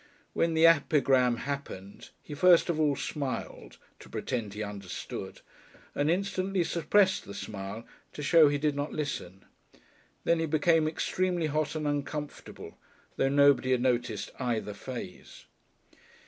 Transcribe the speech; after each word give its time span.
When 0.33 0.55
the 0.55 0.65
epigram 0.65 1.37
happened, 1.45 2.09
he 2.23 2.33
first 2.33 2.71
of 2.71 2.79
all 2.79 2.95
smiled, 2.95 3.77
to 3.99 4.09
pretend 4.09 4.55
he 4.55 4.63
understood, 4.63 5.41
and 5.93 6.09
instantly 6.09 6.63
suppressed 6.63 7.25
the 7.25 7.35
smile 7.35 7.85
to 8.13 8.23
show 8.23 8.47
he 8.47 8.57
did 8.57 8.75
not 8.75 8.91
listen. 8.93 9.45
Then 10.23 10.39
he 10.39 10.47
became 10.47 10.87
extremely 10.87 11.45
hot 11.45 11.75
and 11.75 11.87
uncomfortable, 11.87 12.79
though 13.17 13.29
nobody 13.29 13.69
had 13.73 13.81
noticed 13.81 14.31
either 14.39 14.73
phase. 14.73 15.45